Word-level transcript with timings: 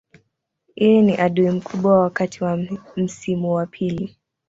Yeye 0.75 1.01
ni 1.01 1.15
adui 1.17 1.49
mkubwa 1.51 1.99
wakati 1.99 2.43
wa 2.43 2.59
msimu 2.95 3.53
wa 3.53 3.65
pili. 3.65 4.15